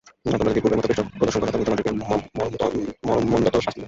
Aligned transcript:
আর 0.25 0.37
তোমরা 0.39 0.51
যদি 0.51 0.61
পূর্বের 0.63 0.79
মত 0.79 0.85
পৃষ্ঠপ্রদর্শন 0.87 1.39
কর, 1.41 1.49
তিনি 1.51 1.65
তোমাদেরকে 1.67 1.91
মর্মন্তুদ 3.07 3.55
শাস্তি 3.55 3.59
দেবেন। 3.59 3.79